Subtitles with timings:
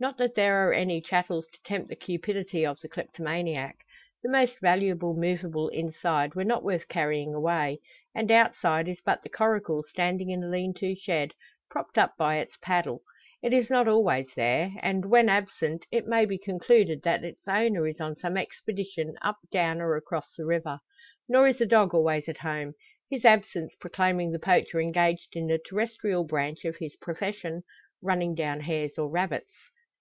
[0.00, 3.78] Not that there are any chattels to tempt the cupidity of the kleptomaniac.
[4.22, 7.80] The most valuable moveable inside were not worth carrying away;
[8.14, 11.32] and outside is but the coracle standing in a lean to shed,
[11.68, 13.02] propped up by its paddle.
[13.42, 17.84] It is not always there, and, when absent, it may be concluded that its owner
[17.88, 20.78] is on some expedition up, down, or across the river.
[21.28, 22.74] Nor is the dog always at home;
[23.10, 27.64] his absence proclaiming the poacher engaged in the terrestrial branch of his profession
[28.00, 29.50] running down hares or rabbits.